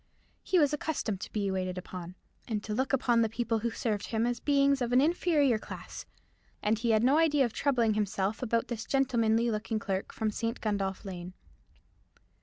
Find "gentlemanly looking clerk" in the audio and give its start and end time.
8.85-10.11